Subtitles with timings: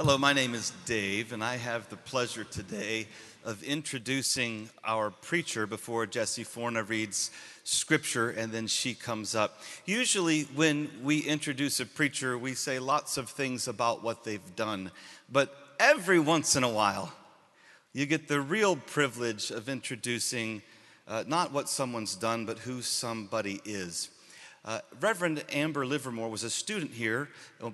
[0.00, 3.08] Hello, my name is Dave, and I have the pleasure today
[3.44, 7.32] of introducing our preacher before Jesse Forna reads
[7.64, 9.60] scripture and then she comes up.
[9.86, 14.92] Usually, when we introduce a preacher, we say lots of things about what they've done,
[15.32, 17.12] but every once in a while,
[17.92, 20.62] you get the real privilege of introducing
[21.08, 24.10] uh, not what someone's done, but who somebody is.
[24.64, 27.28] Uh, Reverend Amber Livermore was a student here.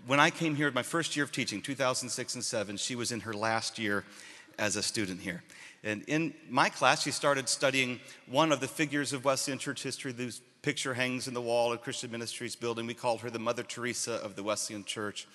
[0.06, 3.20] When I came here, my first year of teaching, 2006 and 7, she was in
[3.20, 4.04] her last year
[4.58, 5.42] as a student here.
[5.82, 10.12] And in my class, she started studying one of the figures of Wesleyan church history.
[10.12, 12.86] This picture hangs in the wall of Christian Ministries building.
[12.86, 15.26] We called her the Mother Teresa of the Wesleyan Church.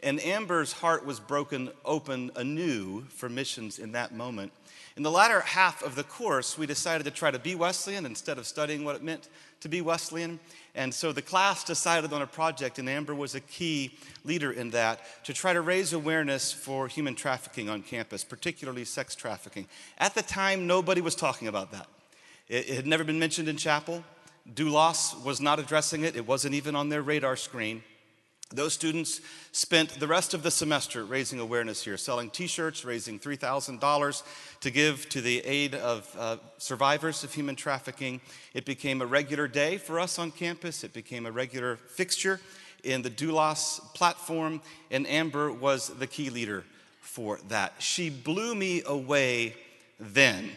[0.00, 4.52] And Amber's heart was broken open anew for missions in that moment.
[4.96, 8.36] In the latter half of the course, we decided to try to be Wesleyan instead
[8.38, 9.28] of studying what it meant
[9.62, 10.38] to be Wesleyan.
[10.74, 14.70] And so the class decided on a project, and Amber was a key leader in
[14.70, 19.66] that, to try to raise awareness for human trafficking on campus, particularly sex trafficking.
[19.98, 21.86] At the time, nobody was talking about that.
[22.48, 24.04] It, it had never been mentioned in chapel.
[24.54, 27.82] Doulos was not addressing it, it wasn't even on their radar screen.
[28.54, 29.20] Those students
[29.52, 34.22] spent the rest of the semester raising awareness here, selling t shirts, raising $3,000
[34.60, 38.20] to give to the aid of uh, survivors of human trafficking.
[38.54, 42.40] It became a regular day for us on campus, it became a regular fixture
[42.84, 46.64] in the Doulos platform, and Amber was the key leader
[47.00, 47.74] for that.
[47.78, 49.54] She blew me away
[49.98, 50.50] then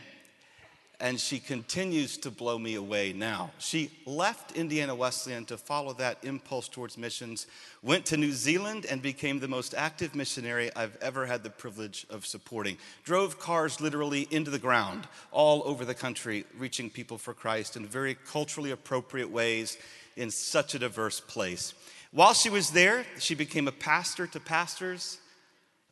[1.00, 3.52] and she continues to blow me away now.
[3.58, 7.48] She left Indiana Wesleyan to follow that impulse towards missions,
[7.82, 12.06] went to New Zealand, and became the most active missionary I've ever had the privilege
[12.10, 12.78] of supporting.
[13.04, 17.86] Drove cars literally into the ground all over the country, reaching people for Christ in
[17.86, 19.78] very culturally appropriate ways
[20.16, 21.74] in such a diverse place.
[22.12, 25.18] While she was there, she became a pastor to pastors,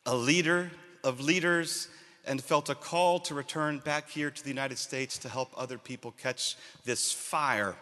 [0.06, 0.70] a leader
[1.02, 1.88] of leaders
[2.26, 5.78] and felt a call to return back here to the United States to help other
[5.78, 7.76] people catch this fire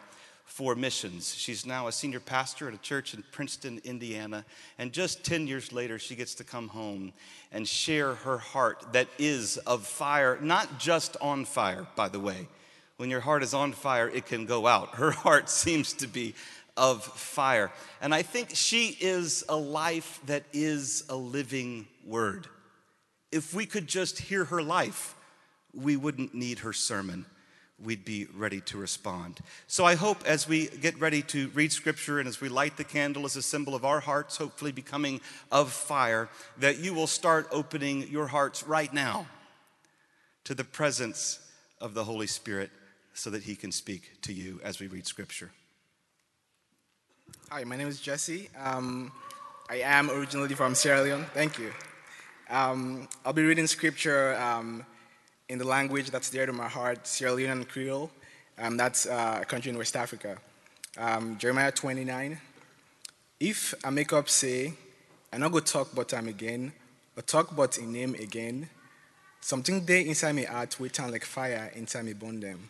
[0.45, 1.35] for missions.
[1.35, 4.45] She's now a senior pastor at a church in Princeton, Indiana.
[4.79, 7.15] And just 10 years later, she gets to come home
[7.53, 12.49] and share her heart that is of fire, not just on fire, by the way.
[12.99, 14.97] When your heart is on fire, it can go out.
[14.97, 16.35] Her heart seems to be
[16.77, 17.73] of fire.
[18.03, 22.47] And I think she is a life that is a living word
[23.33, 25.17] if we could just hear her life,
[25.75, 27.25] we wouldn't need her sermon.
[27.83, 29.41] We'd be ready to respond.
[29.67, 32.85] So I hope as we get ready to read scripture and as we light the
[32.85, 35.21] candle as a symbol of our hearts, hopefully becoming
[35.51, 36.29] of fire,
[36.59, 39.27] that you will start opening your hearts right now
[40.45, 41.41] to the presence
[41.81, 42.71] of the Holy Spirit
[43.15, 45.51] so that he can speak to you as we read scripture.
[47.51, 48.49] Hi, my name is Jesse.
[48.63, 49.11] Um,
[49.69, 51.27] I am originally from Sierra Leone.
[51.35, 51.73] Thank you.
[52.53, 54.85] Um, I'll be reading scripture um,
[55.49, 58.11] in the language that's dear to my heart, Sierra Leone Creole.
[58.59, 60.37] Um, that's uh, a country in West Africa.
[60.99, 62.39] Um, Jeremiah 29.
[63.41, 64.75] If I make up say,
[65.33, 66.75] I not go talk but I'm again,
[67.17, 68.69] or talk but in name again,
[69.41, 72.69] something there inside me heart will turn like fire inside me burn them.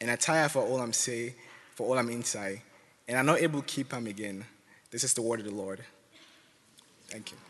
[0.00, 1.36] And I tire for all I'm say,
[1.76, 2.62] for all I'm inside,
[3.06, 4.44] and I'm not able to keep them again.
[4.90, 5.78] This is the word of the Lord.
[7.06, 7.49] Thank you.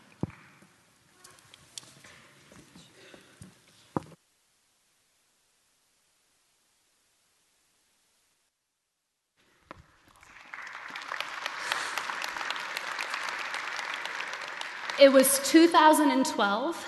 [15.01, 16.85] It was 2012,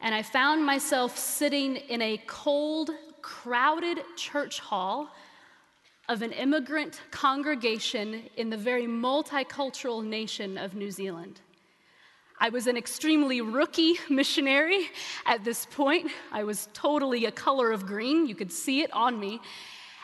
[0.00, 2.90] and I found myself sitting in a cold,
[3.22, 5.14] crowded church hall
[6.08, 11.40] of an immigrant congregation in the very multicultural nation of New Zealand.
[12.40, 14.88] I was an extremely rookie missionary
[15.24, 16.10] at this point.
[16.32, 19.40] I was totally a color of green, you could see it on me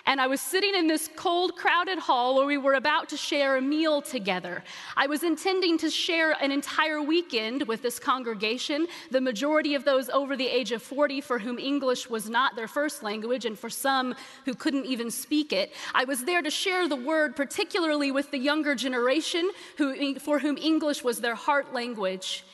[0.07, 3.57] and I was sitting in this cold, crowded hall where we were about to share
[3.57, 4.63] a meal together.
[4.97, 10.09] I was intending to share an entire weekend with this congregation, the majority of those
[10.11, 13.69] over the age of 40 for whom English was not their first language, and for
[13.69, 14.15] some
[14.45, 15.73] who couldn't even speak it.
[15.93, 20.57] I was there to share the word, particularly with the younger generation who, for whom
[20.57, 22.45] English was their heart language.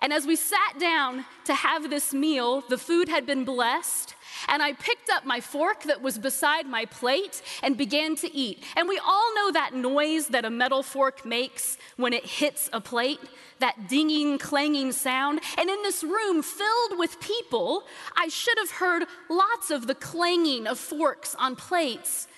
[0.00, 4.14] And as we sat down to have this meal, the food had been blessed.
[4.46, 8.62] And I picked up my fork that was beside my plate and began to eat.
[8.76, 12.80] And we all know that noise that a metal fork makes when it hits a
[12.80, 13.20] plate,
[13.58, 15.40] that dinging, clanging sound.
[15.56, 17.84] And in this room filled with people,
[18.16, 22.28] I should have heard lots of the clanging of forks on plates.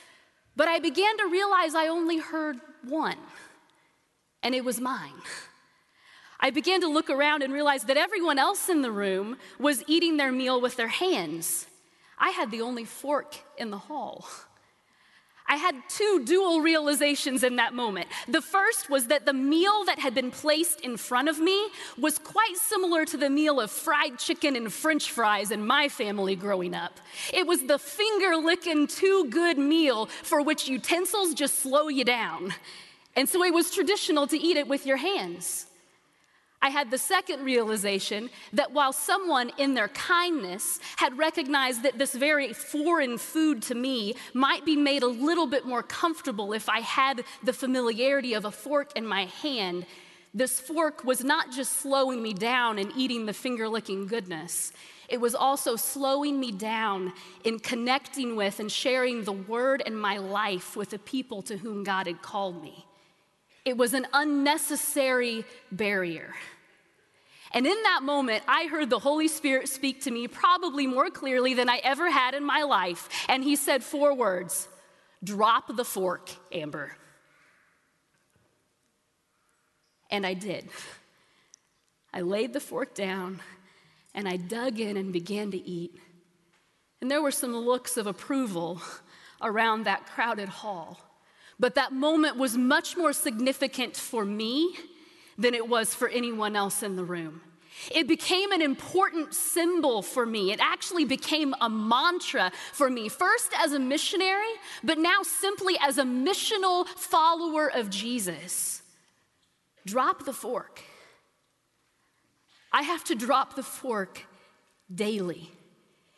[0.57, 3.19] But I began to realize I only heard one,
[4.43, 5.23] and it was mine.
[6.41, 10.17] I began to look around and realize that everyone else in the room was eating
[10.17, 11.67] their meal with their hands.
[12.21, 14.27] I had the only fork in the hall.
[15.51, 18.07] I had two dual realizations in that moment.
[18.29, 21.69] The first was that the meal that had been placed in front of me
[21.99, 26.37] was quite similar to the meal of fried chicken and french fries in my family
[26.37, 27.01] growing up.
[27.35, 32.55] It was the finger licking, too good meal for which utensils just slow you down.
[33.17, 35.67] And so it was traditional to eat it with your hands.
[36.63, 42.15] I had the second realization that while someone in their kindness had recognized that this
[42.15, 46.81] very foreign food to me might be made a little bit more comfortable if I
[46.81, 49.87] had the familiarity of a fork in my hand,
[50.35, 54.73] this fork was not just slowing me down and eating the finger licking goodness.
[55.09, 57.13] It was also slowing me down
[57.43, 61.83] in connecting with and sharing the word and my life with the people to whom
[61.83, 62.87] God had called me.
[63.71, 66.35] It was an unnecessary barrier.
[67.53, 71.55] And in that moment, I heard the Holy Spirit speak to me probably more clearly
[71.55, 73.09] than I ever had in my life.
[73.29, 74.67] And He said four words
[75.23, 76.97] Drop the fork, Amber.
[80.11, 80.69] And I did.
[82.13, 83.39] I laid the fork down
[84.17, 85.95] and I dug in and began to eat.
[87.01, 88.83] And there were some looks of approval
[89.41, 91.10] around that crowded hall.
[91.61, 94.75] But that moment was much more significant for me
[95.37, 97.43] than it was for anyone else in the room.
[97.91, 100.53] It became an important symbol for me.
[100.53, 104.53] It actually became a mantra for me, first as a missionary,
[104.83, 108.83] but now simply as a missional follower of Jesus.
[109.87, 110.81] Drop the fork.
[112.73, 114.27] I have to drop the fork
[114.93, 115.51] daily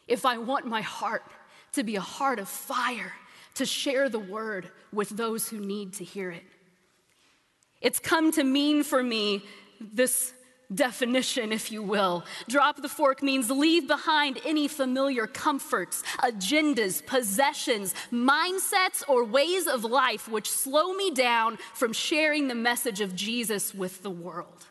[0.07, 1.25] if I want my heart
[1.73, 3.13] to be a heart of fire
[3.55, 6.45] to share the word with those who need to hear it.
[7.81, 9.43] It's come to mean for me
[9.81, 10.33] this
[10.75, 12.25] definition, if you will.
[12.49, 19.85] Drop the fork means leave behind any familiar comforts, agendas, possessions, mindsets, or ways of
[19.85, 24.67] life which slow me down from sharing the message of Jesus with the world.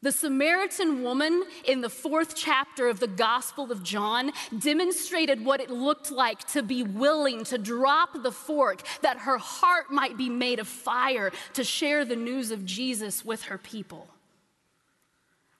[0.00, 5.70] The Samaritan woman in the fourth chapter of the Gospel of John demonstrated what it
[5.70, 10.60] looked like to be willing to drop the fork, that her heart might be made
[10.60, 14.06] of fire to share the news of Jesus with her people.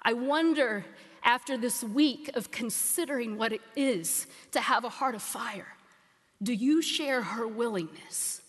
[0.01, 0.85] I wonder,
[1.25, 5.67] after this week of considering what it is to have a heart of fire,
[6.41, 8.41] do you share her willingness?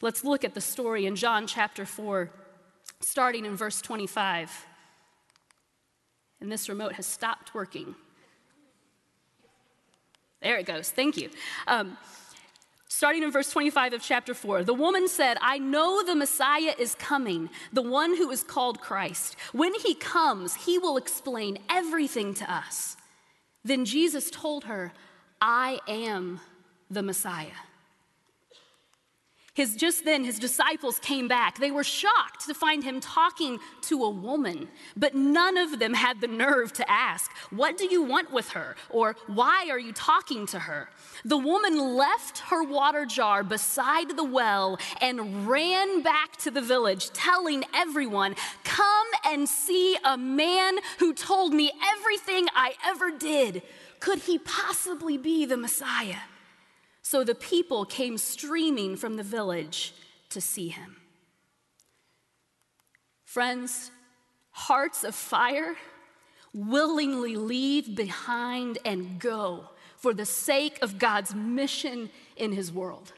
[0.00, 2.30] Let's look at the story in John chapter 4
[3.06, 4.66] starting in verse 25.
[6.40, 7.94] And this remote has stopped working.
[10.42, 10.90] There it goes.
[10.90, 11.30] Thank you.
[11.66, 11.96] Um,
[12.88, 16.94] starting in verse 25 of chapter 4, the woman said, I know the Messiah is
[16.96, 19.36] coming, the one who is called Christ.
[19.52, 22.96] When he comes, he will explain everything to us.
[23.64, 24.92] Then Jesus told her,
[25.40, 26.40] I am
[26.90, 27.56] the Messiah.
[29.54, 31.58] His, just then, his disciples came back.
[31.58, 36.20] They were shocked to find him talking to a woman, but none of them had
[36.20, 38.74] the nerve to ask, What do you want with her?
[38.90, 40.88] or Why are you talking to her?
[41.24, 47.10] The woman left her water jar beside the well and ran back to the village,
[47.10, 53.62] telling everyone, Come and see a man who told me everything I ever did.
[54.00, 56.16] Could he possibly be the Messiah?
[57.04, 59.92] So the people came streaming from the village
[60.30, 60.96] to see him.
[63.24, 63.90] Friends,
[64.50, 65.76] hearts of fire
[66.54, 69.68] willingly leave behind and go
[69.98, 73.12] for the sake of God's mission in his world.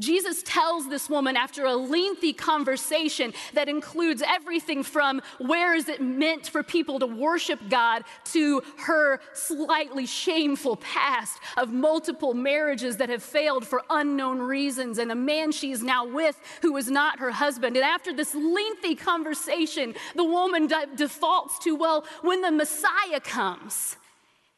[0.00, 6.00] Jesus tells this woman after a lengthy conversation that includes everything from where is it
[6.00, 13.10] meant for people to worship God to her slightly shameful past of multiple marriages that
[13.10, 17.30] have failed for unknown reasons and a man she's now with who is not her
[17.30, 17.76] husband.
[17.76, 23.96] And after this lengthy conversation, the woman de- defaults to, well, when the Messiah comes,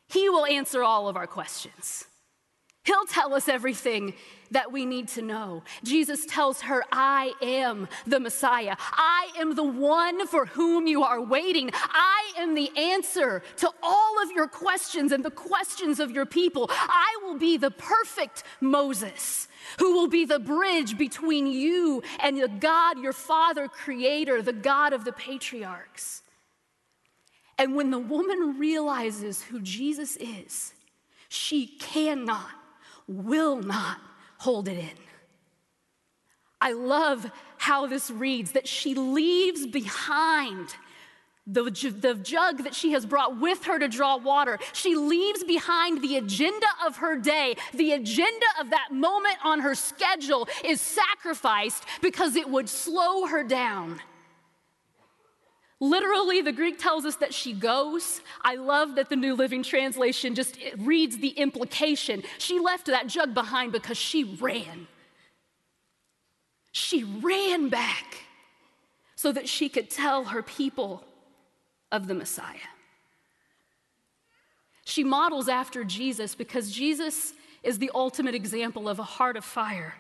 [0.09, 2.05] he will answer all of our questions.
[2.85, 4.15] He'll tell us everything
[4.53, 5.63] that we need to know.
[5.83, 8.77] Jesus tells her, I am the Messiah.
[8.79, 11.71] I am the one for whom you are waiting.
[11.75, 16.67] I am the answer to all of your questions and the questions of your people.
[16.71, 22.49] I will be the perfect Moses who will be the bridge between you and the
[22.49, 26.23] God, your Father, Creator, the God of the patriarchs.
[27.59, 30.73] And when the woman realizes who Jesus is,
[31.29, 32.51] she cannot,
[33.07, 33.99] will not
[34.43, 34.91] hold it in.
[36.61, 40.75] I love how this reads that she leaves behind
[41.47, 44.59] the, the jug that she has brought with her to draw water.
[44.73, 47.55] She leaves behind the agenda of her day.
[47.73, 53.45] The agenda of that moment on her schedule is sacrificed because it would slow her
[53.45, 54.01] down.
[55.83, 58.21] Literally, the Greek tells us that she goes.
[58.43, 62.23] I love that the New Living Translation just reads the implication.
[62.39, 64.87] She left that jug behind because she ran.
[66.71, 68.19] She ran back
[69.17, 71.03] so that she could tell her people
[71.91, 72.71] of the Messiah.
[74.85, 77.33] She models after Jesus because Jesus
[77.65, 79.95] is the ultimate example of a heart of fire.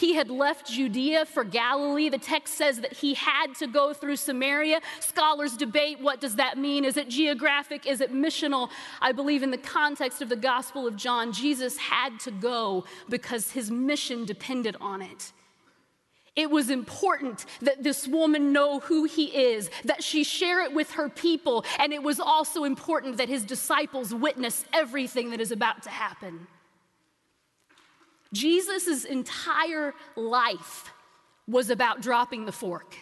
[0.00, 2.08] He had left Judea for Galilee.
[2.08, 4.80] The text says that he had to go through Samaria.
[4.98, 6.86] Scholars debate what does that mean?
[6.86, 7.86] Is it geographic?
[7.86, 8.70] Is it missional?
[9.02, 13.50] I believe in the context of the Gospel of John, Jesus had to go because
[13.50, 15.32] his mission depended on it.
[16.34, 20.92] It was important that this woman know who he is, that she share it with
[20.92, 25.82] her people, and it was also important that his disciples witness everything that is about
[25.82, 26.46] to happen.
[28.32, 30.92] Jesus' entire life
[31.48, 32.94] was about dropping the fork.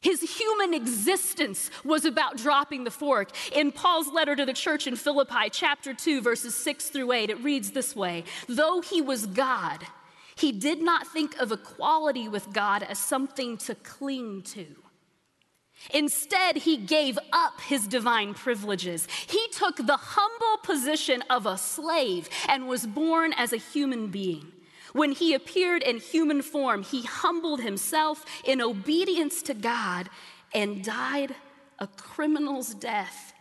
[0.00, 3.30] His human existence was about dropping the fork.
[3.52, 7.42] In Paul's letter to the church in Philippi, chapter 2, verses 6 through 8, it
[7.42, 9.84] reads this way Though he was God,
[10.36, 14.66] he did not think of equality with God as something to cling to.
[15.94, 19.06] Instead, he gave up his divine privileges.
[19.26, 24.52] He took the humble position of a slave and was born as a human being.
[24.92, 30.08] When he appeared in human form, he humbled himself in obedience to God
[30.52, 31.34] and died
[31.78, 33.32] a criminal's death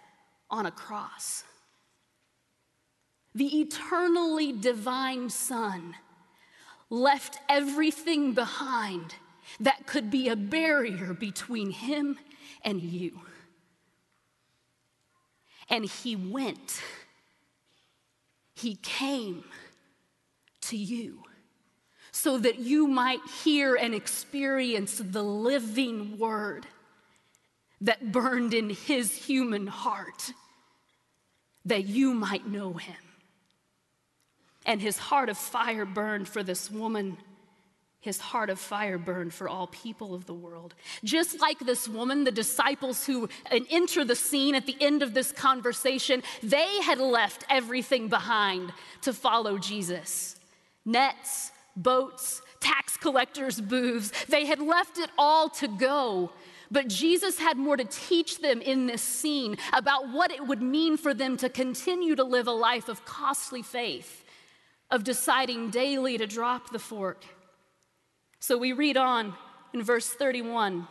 [0.49, 1.43] on a cross.
[3.33, 5.95] The eternally divine Son
[6.89, 9.15] left everything behind
[9.59, 12.17] that could be a barrier between him
[12.67, 13.21] and you.
[15.69, 16.81] And he went,
[18.55, 19.45] he came
[20.61, 21.23] to you
[22.11, 26.67] so that you might hear and experience the living word
[27.79, 30.33] that burned in his human heart,
[31.63, 32.95] that you might know him
[34.65, 37.17] and his heart of fire burned for this woman.
[37.99, 40.75] His heart of fire burned for all people of the world.
[41.03, 45.13] Just like this woman, the disciples who uh, enter the scene at the end of
[45.13, 50.35] this conversation, they had left everything behind to follow Jesus
[50.85, 54.25] nets, boats, tax collectors' booths.
[54.25, 56.31] They had left it all to go.
[56.69, 60.97] But Jesus had more to teach them in this scene about what it would mean
[60.97, 64.25] for them to continue to live a life of costly faith
[64.89, 67.23] of deciding daily to drop the fork.
[68.39, 69.33] So we read on
[69.73, 70.87] in verse 31.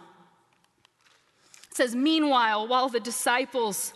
[1.71, 3.93] It says, Meanwhile, while the disciples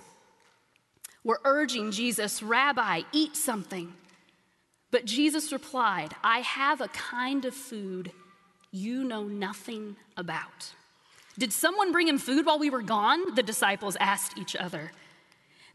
[1.25, 3.92] were urging Jesus, Rabbi, eat something.
[4.90, 8.12] But Jesus replied, I have a kind of food
[8.73, 10.73] you know nothing about.
[11.38, 13.35] Did someone bring him food while we were gone?
[13.35, 14.92] The disciples asked each other.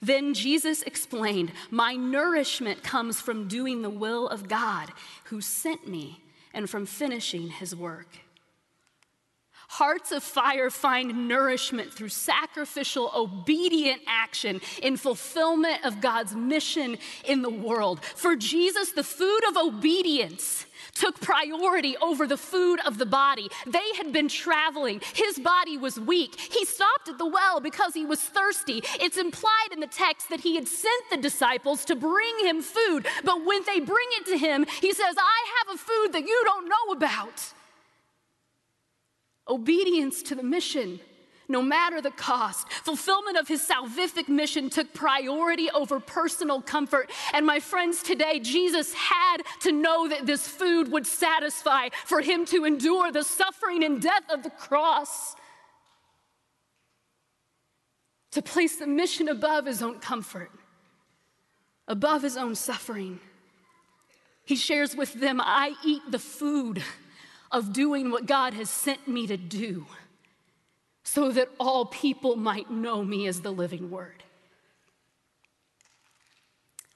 [0.01, 4.91] Then Jesus explained, My nourishment comes from doing the will of God
[5.25, 6.21] who sent me
[6.55, 8.07] and from finishing his work.
[9.67, 17.41] Hearts of fire find nourishment through sacrificial, obedient action in fulfillment of God's mission in
[17.41, 18.03] the world.
[18.03, 20.65] For Jesus, the food of obedience
[20.95, 23.49] took priority over the food of the body.
[23.67, 25.01] They had been traveling.
[25.13, 26.39] His body was weak.
[26.39, 28.81] He stopped at the well because he was thirsty.
[28.99, 33.05] It's implied in the text that he had sent the disciples to bring him food,
[33.23, 36.41] but when they bring it to him, he says, I have a food that you
[36.45, 37.53] don't know about.
[39.47, 40.99] Obedience to the mission
[41.47, 42.71] no matter the cost.
[42.71, 47.09] Fulfillment of his salvific mission took priority over personal comfort.
[47.33, 52.45] And my friends, today, Jesus had to know that this food would satisfy for him
[52.47, 55.35] to endure the suffering and death of the cross.
[58.31, 60.51] To place the mission above his own comfort,
[61.87, 63.19] above his own suffering.
[64.43, 66.83] He shares with them, I eat the food
[67.51, 69.85] of doing what God has sent me to do
[71.05, 74.24] so that all people might know me as the living word.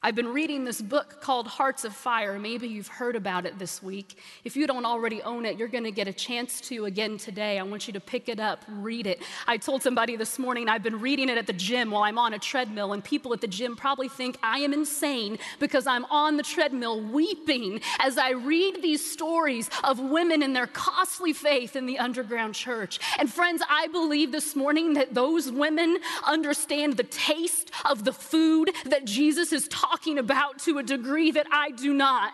[0.02, 2.40] I've been reading this book called Hearts of Fire.
[2.40, 4.18] Maybe you've heard about it this week.
[4.46, 7.60] If you don't already own it, you're going to get a chance to again today.
[7.60, 9.22] I want you to pick it up, read it.
[9.46, 12.34] I told somebody this morning I've been reading it at the gym while I'm on
[12.34, 16.38] a treadmill, and people at the gym probably think I am insane because I'm on
[16.38, 21.88] the treadmill weeping as I read these stories of women and their costly faith in
[21.88, 23.02] the underground church.
[23.20, 28.72] And friends, I believe this morning that those women understand the taste of the food
[28.86, 32.34] that Jesus is talking talking about to a degree that I do not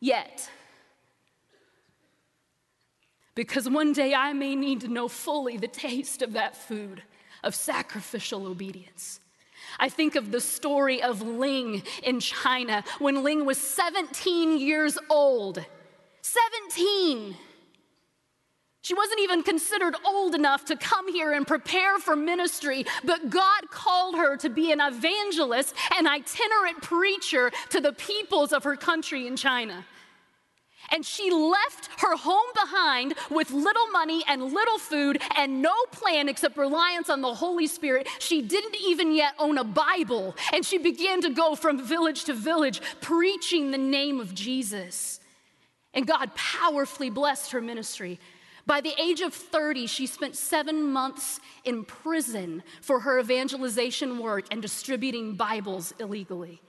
[0.00, 0.50] yet.
[3.34, 7.02] Because one day I may need to know fully the taste of that food
[7.44, 9.20] of sacrificial obedience.
[9.78, 15.64] I think of the story of Ling in China when Ling was 17 years old.
[16.22, 17.36] 17!
[18.86, 23.68] She wasn't even considered old enough to come here and prepare for ministry, but God
[23.68, 29.26] called her to be an evangelist, an itinerant preacher to the peoples of her country
[29.26, 29.84] in China.
[30.92, 36.28] And she left her home behind with little money and little food and no plan
[36.28, 38.06] except reliance on the Holy Spirit.
[38.20, 40.36] She didn't even yet own a Bible.
[40.52, 45.18] And she began to go from village to village preaching the name of Jesus.
[45.92, 48.20] And God powerfully blessed her ministry.
[48.66, 54.46] By the age of 30, she spent seven months in prison for her evangelization work
[54.50, 56.60] and distributing Bibles illegally.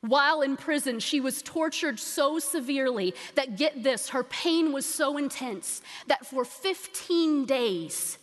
[0.00, 5.16] While in prison, she was tortured so severely that, get this, her pain was so
[5.16, 8.18] intense that for 15 days,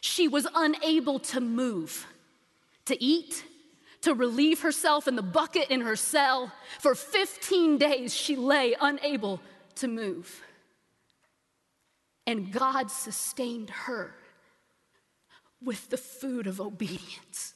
[0.00, 2.06] she was unable to move,
[2.86, 3.44] to eat,
[4.00, 6.52] to relieve herself in the bucket in her cell.
[6.80, 9.40] For 15 days, she lay unable
[9.76, 10.42] to move.
[12.26, 14.14] And God sustained her
[15.62, 17.54] with the food of obedience.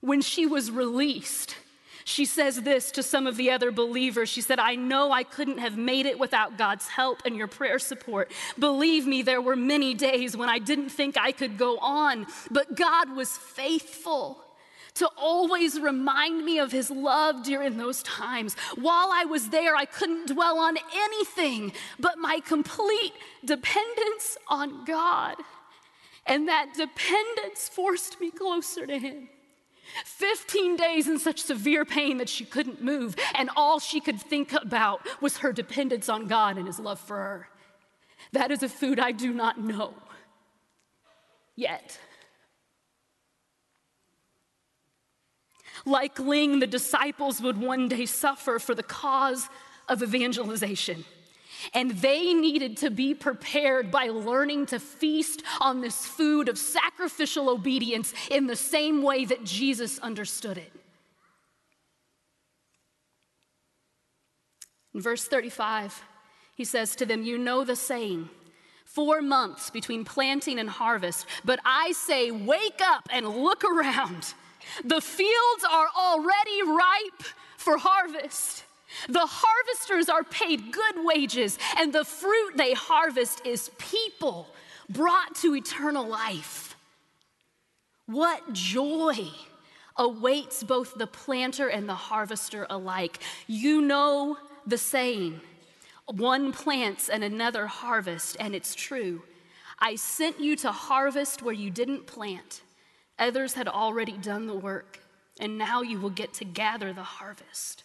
[0.00, 1.56] When she was released,
[2.04, 4.28] she says this to some of the other believers.
[4.28, 7.78] She said, I know I couldn't have made it without God's help and your prayer
[7.78, 8.30] support.
[8.58, 12.76] Believe me, there were many days when I didn't think I could go on, but
[12.76, 14.45] God was faithful
[14.96, 18.54] to always remind me of his love during those times.
[18.76, 23.12] While I was there, I couldn't dwell on anything but my complete
[23.44, 25.36] dependence on God.
[26.26, 29.28] And that dependence forced me closer to him.
[30.04, 34.52] 15 days in such severe pain that she couldn't move, and all she could think
[34.52, 37.48] about was her dependence on God and his love for her.
[38.32, 39.94] That is a food I do not know
[41.54, 41.98] yet.
[45.86, 49.48] Like Ling, the disciples would one day suffer for the cause
[49.88, 51.04] of evangelization.
[51.72, 57.48] And they needed to be prepared by learning to feast on this food of sacrificial
[57.48, 60.72] obedience in the same way that Jesus understood it.
[64.92, 66.02] In verse 35,
[66.56, 68.28] he says to them, You know the saying,
[68.84, 74.34] four months between planting and harvest, but I say, Wake up and look around.
[74.84, 77.22] The fields are already ripe
[77.56, 78.64] for harvest.
[79.08, 84.48] The harvesters are paid good wages, and the fruit they harvest is people
[84.88, 86.76] brought to eternal life.
[88.06, 89.28] What joy
[89.96, 93.18] awaits both the planter and the harvester alike.
[93.46, 95.40] You know the saying
[96.06, 99.22] one plants and another harvests, and it's true.
[99.78, 102.62] I sent you to harvest where you didn't plant
[103.18, 105.00] Others had already done the work,
[105.40, 107.82] and now you will get to gather the harvest.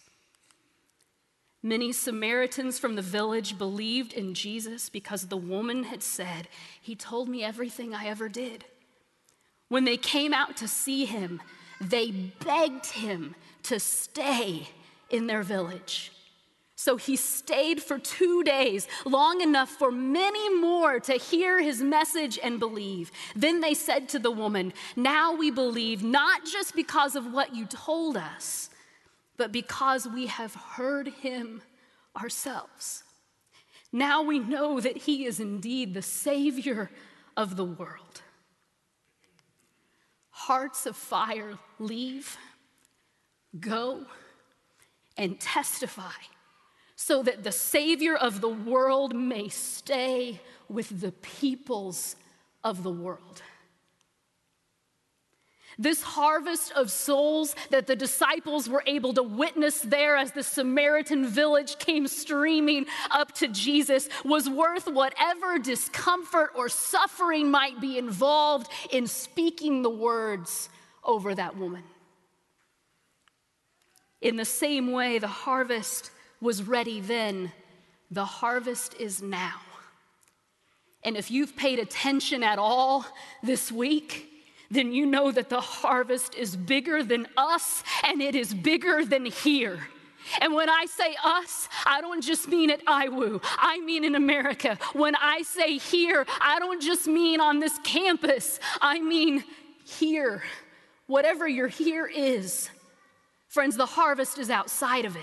[1.64, 6.48] Many Samaritans from the village believed in Jesus because the woman had said,
[6.82, 8.66] He told me everything I ever did.
[9.68, 11.42] When they came out to see him,
[11.80, 14.70] they begged him to stay
[15.10, 16.12] in their village.
[16.82, 22.40] So he stayed for two days, long enough for many more to hear his message
[22.42, 23.12] and believe.
[23.36, 27.68] Then they said to the woman, Now we believe, not just because of what you
[27.68, 28.72] told us,
[29.38, 31.62] but because we have heard him
[32.20, 33.04] ourselves.
[33.92, 36.90] Now we know that he is indeed the Savior
[37.38, 38.24] of the world.
[40.32, 42.38] Hearts of fire, leave,
[43.60, 44.08] go,
[45.16, 46.10] and testify
[47.04, 52.16] so that the Savior of the world may stay with the peoples
[52.64, 53.42] of the world.
[55.80, 61.26] This harvest of souls that the disciples were able to witness there as the Samaritan
[61.26, 68.70] village came streaming up to Jesus was worth whatever discomfort or suffering might be involved
[68.92, 70.70] in speaking the words
[71.04, 71.84] over that woman.
[74.22, 76.12] In the same way, the harvest
[76.42, 77.52] was ready then,
[78.10, 79.62] the harvest is now.
[81.04, 83.06] And if you've paid attention at all
[83.42, 84.28] this week,
[84.70, 89.26] then you know that the harvest is bigger than us and it is bigger than
[89.26, 89.80] here.
[90.40, 94.78] And when I say us, I don't just mean at IWU, I mean in America.
[94.94, 99.44] When I say here, I don't just mean on this campus, I mean
[99.84, 100.44] here.
[101.08, 102.70] Whatever your here is,
[103.50, 105.22] friends, the harvest is outside of it,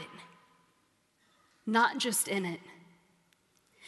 [1.68, 2.60] not just in it.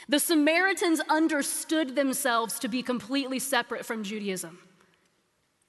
[0.09, 4.59] The Samaritans understood themselves to be completely separate from Judaism.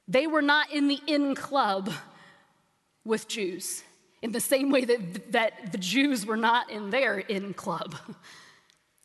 [0.07, 1.91] They were not in the in club
[3.03, 3.83] with Jews
[4.21, 7.95] in the same way that, that the Jews were not in their in club.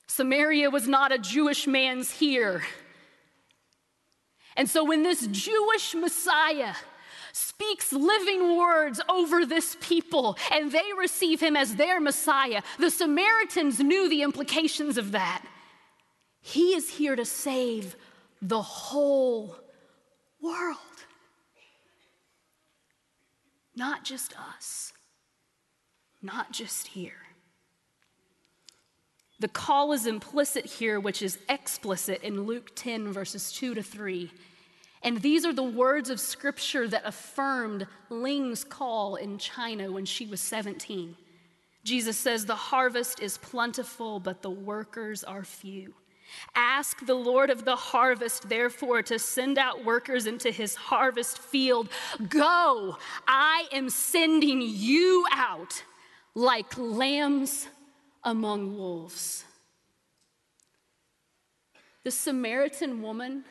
[0.07, 2.63] Samaria was not a Jewish man's here.
[4.57, 6.75] And so when this Jewish Messiah
[7.37, 13.81] speaks living words over this people and they receive him as their Messiah, the Samaritans
[13.81, 15.45] knew the implications of that.
[16.41, 17.97] He is here to save
[18.41, 19.57] the whole
[20.41, 20.77] world,
[23.75, 24.93] not just us
[26.27, 27.13] not just here.
[29.39, 34.31] The call is implicit here, which is explicit in Luke 10, verses 2 to 3.
[35.07, 40.27] And these are the words of scripture that affirmed Ling's call in China when she
[40.27, 41.15] was 17.
[41.85, 45.95] Jesus says, The harvest is plentiful, but the workers are few.
[46.57, 51.89] Ask the Lord of the harvest, therefore, to send out workers into his harvest field.
[52.29, 55.85] Go, I am sending you out
[56.35, 57.69] like lambs
[58.25, 59.45] among wolves.
[62.03, 63.45] The Samaritan woman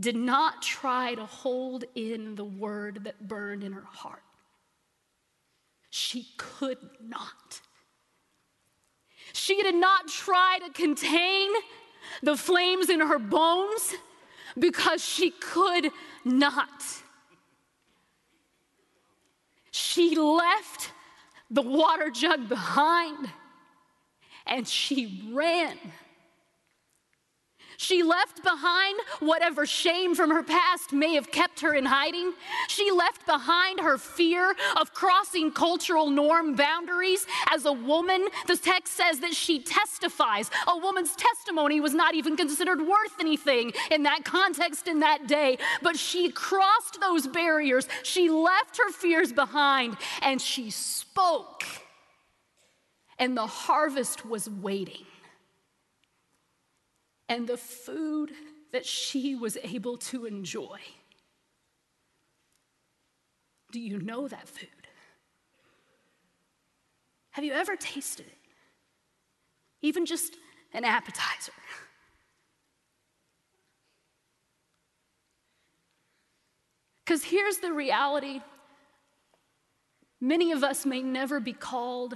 [0.00, 4.22] did not try to hold in the word that burned in her heart.
[5.90, 7.60] She could not.
[9.32, 11.50] She did not try to contain
[12.22, 13.94] the flames in her bones
[14.58, 15.90] because she could
[16.24, 16.82] not.
[19.70, 20.92] She left
[21.50, 23.28] the water jug behind
[24.46, 25.76] and she ran
[27.80, 32.34] she left behind whatever shame from her past may have kept her in hiding.
[32.68, 37.26] She left behind her fear of crossing cultural norm boundaries.
[37.50, 40.50] As a woman, the text says that she testifies.
[40.68, 45.56] A woman's testimony was not even considered worth anything in that context in that day,
[45.80, 47.88] but she crossed those barriers.
[48.02, 51.64] She left her fears behind and she spoke.
[53.18, 55.06] And the harvest was waiting
[57.30, 58.32] and the food
[58.72, 60.78] that she was able to enjoy.
[63.70, 64.68] Do you know that food?
[67.30, 68.38] Have you ever tasted it?
[69.80, 70.36] Even just
[70.74, 71.52] an appetizer.
[77.06, 78.40] Because here's the reality
[80.20, 82.14] many of us may never be called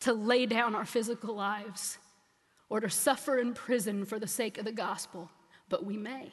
[0.00, 1.96] to lay down our physical lives
[2.74, 5.30] or to suffer in prison for the sake of the gospel,
[5.68, 6.32] but we may.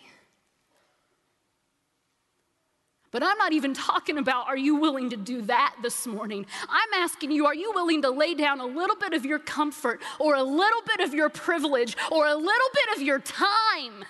[3.12, 6.48] But I'm not even talking about are you willing to do that this morning?
[6.68, 10.02] I'm asking you, are you willing to lay down a little bit of your comfort
[10.18, 14.04] or a little bit of your privilege or a little bit of your time?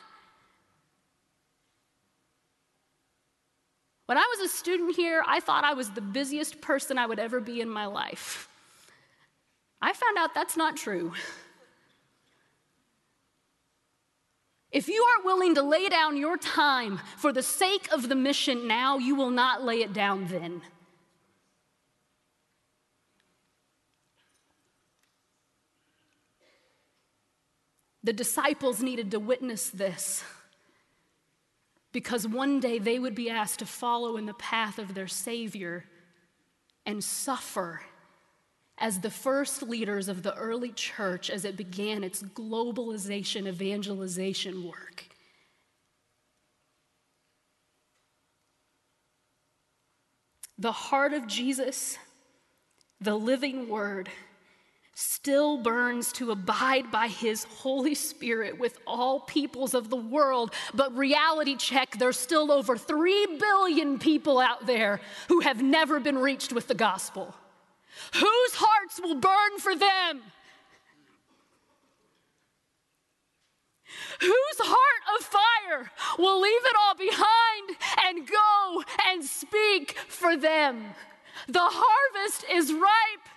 [4.05, 7.19] When I was a student here, I thought I was the busiest person I would
[7.19, 8.47] ever be in my life.
[9.81, 11.11] I found out that's not true.
[14.71, 18.67] If you aren't willing to lay down your time for the sake of the mission
[18.67, 20.61] now, you will not lay it down then.
[28.03, 30.23] The disciples needed to witness this
[31.91, 35.85] because one day they would be asked to follow in the path of their Savior
[36.85, 37.81] and suffer
[38.81, 45.05] as the first leaders of the early church as it began its globalization evangelization work.
[50.57, 51.97] The heart of Jesus,
[52.99, 54.09] the living word,
[54.95, 60.53] still burns to abide by his Holy Spirit with all peoples of the world.
[60.73, 66.17] But reality check, there's still over 3 billion people out there who have never been
[66.17, 67.35] reached with the gospel.
[68.13, 70.21] Whose hearts will burn for them?
[74.19, 80.85] Whose heart of fire will leave it all behind and go and speak for them?
[81.47, 83.27] The harvest is ripe,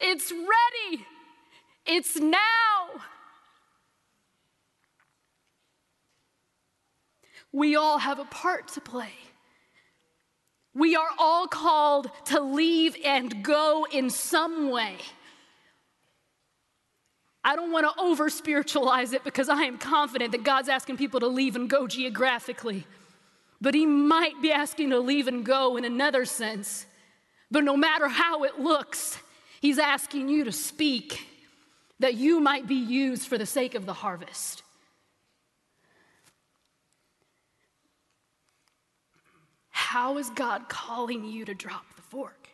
[0.00, 1.06] it's ready,
[1.86, 3.02] it's now.
[7.52, 9.12] We all have a part to play.
[10.74, 14.96] We are all called to leave and go in some way.
[17.44, 21.20] I don't want to over spiritualize it because I am confident that God's asking people
[21.20, 22.86] to leave and go geographically.
[23.60, 26.86] But He might be asking to leave and go in another sense.
[27.50, 29.18] But no matter how it looks,
[29.60, 31.26] He's asking you to speak
[31.98, 34.62] that you might be used for the sake of the harvest.
[39.92, 42.48] How is God calling you to drop the fork?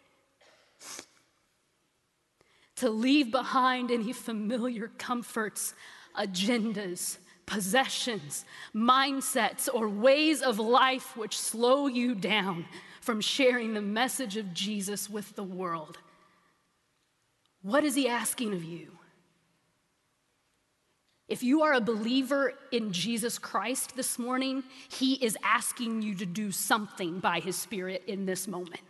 [2.74, 5.72] To leave behind any familiar comforts,
[6.18, 12.64] agendas, possessions, mindsets, or ways of life which slow you down
[13.00, 15.98] from sharing the message of Jesus with the world.
[17.62, 18.98] What is He asking of you?
[21.28, 26.26] If you are a believer in Jesus Christ this morning, He is asking you to
[26.26, 28.80] do something by His Spirit in this moment.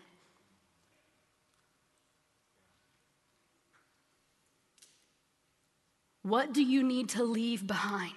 [6.23, 8.13] What do you need to leave behind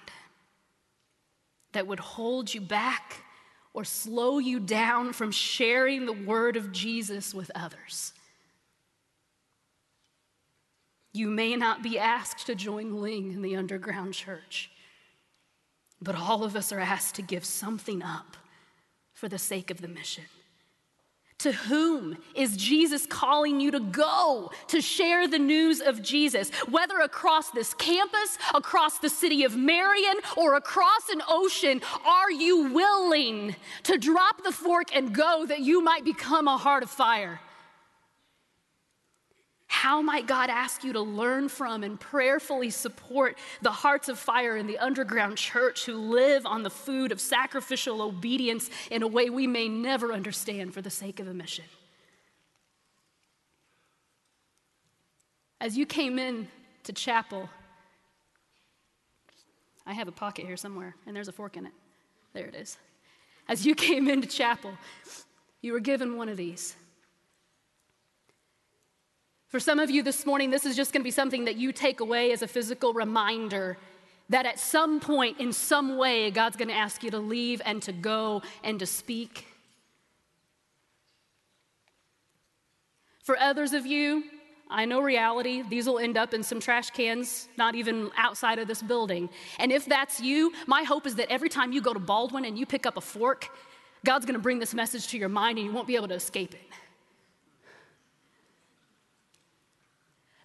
[1.72, 3.24] that would hold you back
[3.74, 8.12] or slow you down from sharing the word of Jesus with others?
[11.12, 14.70] You may not be asked to join Ling in the underground church,
[16.00, 18.36] but all of us are asked to give something up
[19.12, 20.24] for the sake of the mission.
[21.38, 26.50] To whom is Jesus calling you to go to share the news of Jesus?
[26.70, 32.72] Whether across this campus, across the city of Marion, or across an ocean, are you
[32.72, 37.40] willing to drop the fork and go that you might become a heart of fire?
[39.82, 44.56] How might God ask you to learn from and prayerfully support the hearts of fire
[44.56, 49.28] in the underground church who live on the food of sacrificial obedience in a way
[49.28, 51.64] we may never understand for the sake of a mission?
[55.60, 56.46] As you came in
[56.84, 57.50] to chapel,
[59.84, 61.72] I have a pocket here somewhere, and there's a fork in it.
[62.34, 62.78] There it is.
[63.48, 64.74] As you came into chapel,
[65.60, 66.76] you were given one of these.
[69.52, 71.72] For some of you this morning, this is just going to be something that you
[71.72, 73.76] take away as a physical reminder
[74.30, 77.82] that at some point, in some way, God's going to ask you to leave and
[77.82, 79.44] to go and to speak.
[83.24, 84.24] For others of you,
[84.70, 85.62] I know reality.
[85.68, 89.28] These will end up in some trash cans, not even outside of this building.
[89.58, 92.58] And if that's you, my hope is that every time you go to Baldwin and
[92.58, 93.50] you pick up a fork,
[94.02, 96.14] God's going to bring this message to your mind and you won't be able to
[96.14, 96.62] escape it.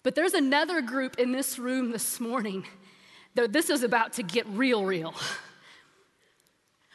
[0.02, 2.64] But there's another group in this room this morning
[3.34, 5.14] that this is about to get real, real.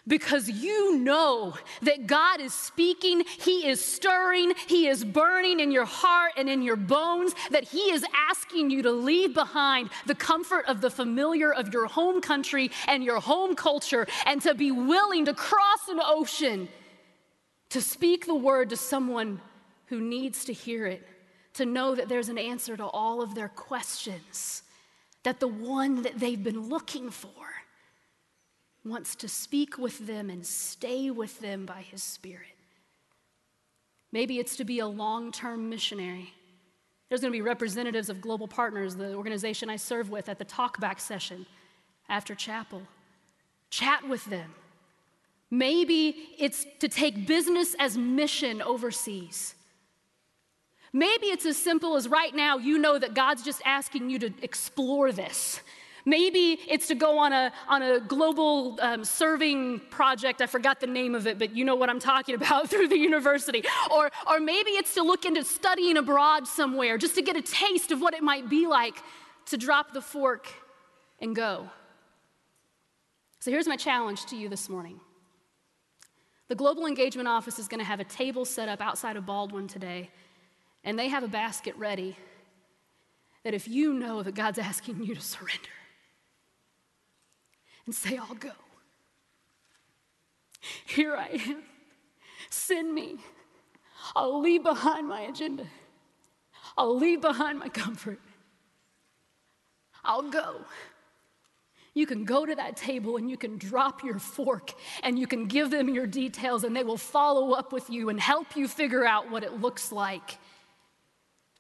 [0.06, 5.86] Because you know that God is speaking, He is stirring, He is burning in your
[5.86, 10.66] heart and in your bones, that He is asking you to leave behind the comfort
[10.68, 15.24] of the familiar of your home country and your home culture and to be willing
[15.26, 16.68] to cross an ocean
[17.70, 19.40] to speak the word to someone
[19.86, 21.08] who needs to hear it
[21.54, 24.64] to know that there's an answer to all of their questions,
[25.24, 27.30] that the one that they've been looking for
[28.86, 32.48] wants to speak with them and stay with them by his Spirit.
[34.12, 36.34] Maybe it's to be a long term missionary.
[37.10, 40.46] There's going to be representatives of Global Partners, the organization I serve with, at the
[40.46, 41.46] talkback session
[42.10, 42.82] after chapel.
[43.70, 44.54] Chat with them.
[45.50, 49.56] Maybe it's to take business as mission overseas.
[50.94, 54.34] Maybe it's as simple as right now you know that God's just asking you to
[54.44, 55.60] explore this.
[56.06, 60.42] Maybe it's to go on a, on a global um, serving project.
[60.42, 62.98] I forgot the name of it, but you know what I'm talking about through the
[62.98, 63.64] university.
[63.90, 67.92] Or, or maybe it's to look into studying abroad somewhere just to get a taste
[67.92, 69.02] of what it might be like
[69.48, 70.48] to drop the fork
[71.20, 71.70] and go.
[73.40, 75.00] So here's my challenge to you this morning.
[76.50, 79.68] The Global Engagement Office is going to have a table set up outside of Baldwin
[79.68, 80.12] today
[80.84, 82.18] and they have a basket ready
[83.44, 85.70] that if you know that God's asking you to surrender
[87.86, 88.52] and say, I'll go,
[90.86, 91.64] here I am,
[92.50, 93.18] send me.
[94.16, 95.66] I'll leave behind my agenda,
[96.78, 98.20] I'll leave behind my comfort.
[100.06, 100.66] I'll go.
[101.94, 105.46] You can go to that table and you can drop your fork and you can
[105.46, 109.06] give them your details, and they will follow up with you and help you figure
[109.06, 110.38] out what it looks like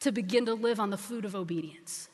[0.04, 2.10] to begin to live on the food of obedience.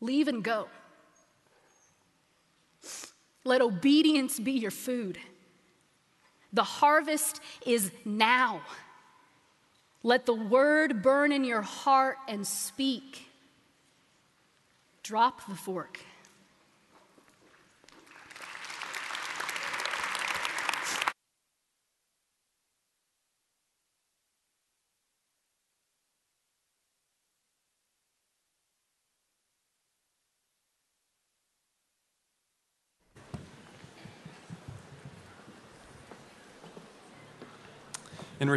[0.00, 0.68] Leave and go.
[3.44, 5.18] Let obedience be your food.
[6.52, 8.60] The harvest is now.
[10.04, 13.26] Let the word burn in your heart and speak.
[15.02, 15.98] Drop the fork.